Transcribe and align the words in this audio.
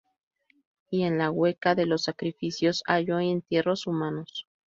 Y 0.89 1.03
en 1.03 1.19
la 1.19 1.29
Huaca 1.29 1.75
de 1.75 1.85
los 1.85 2.01
Sacrificios 2.05 2.81
halló 2.87 3.19
entierros 3.19 3.85
humanos. 3.85 4.47